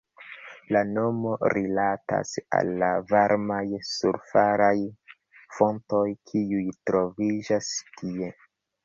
La 0.75 0.79
nomo 0.91 1.33
rilatas 1.53 2.31
al 2.59 2.71
la 2.83 2.89
varmaj 3.11 3.61
sulfuraj 3.89 4.73
fontoj, 5.59 6.01
kiuj 6.33 6.63
troviĝas 6.93 7.71
tie. 8.01 8.33